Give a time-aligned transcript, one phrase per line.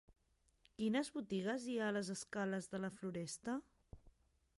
[0.77, 3.59] Quines botigues hi ha a les escales de la Floresta?